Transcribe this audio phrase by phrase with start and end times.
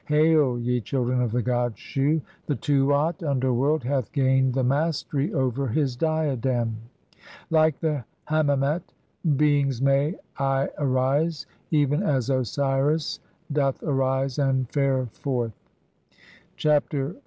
[0.07, 2.23] Hail, ye children of "the god Shu!
[2.47, 6.75] The Tuat (underworld) hath gained the mastery "over his diadem.
[7.49, 8.81] 1 Like the Hammemet
[9.23, 13.19] 2 beings may I arise, "even as Osiris
[13.51, 15.53] doth arise and fare forth."
[16.57, 17.19] Chapter XLVII.